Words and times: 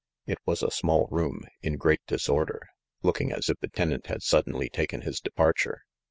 It 0.25 0.39
was 0.47 0.63
a 0.63 0.71
small 0.71 1.07
room, 1.11 1.43
in 1.61 1.77
great 1.77 2.01
disorder, 2.07 2.67
looking 3.03 3.31
as 3.31 3.49
if 3.49 3.59
the 3.59 3.67
tenant 3.67 4.07
had 4.07 4.23
suddenly 4.23 4.67
taken 4.67 5.01
his 5.01 5.19
departure. 5.19 5.83